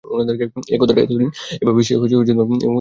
[0.67, 1.29] এ কথাটা এতদিন
[1.61, 2.67] এভাবে সে ভাবিয়া দেখে নাই।